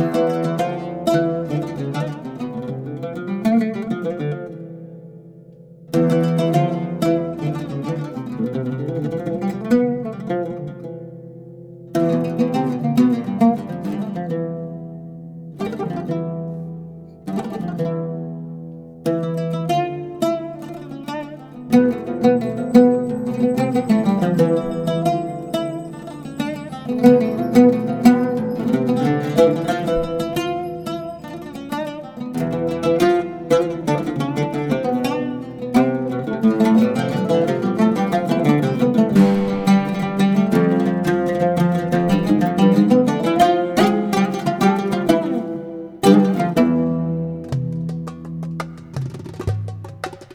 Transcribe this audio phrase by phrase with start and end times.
[0.00, 0.16] thank
[9.14, 9.29] you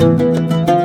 [0.00, 0.79] Música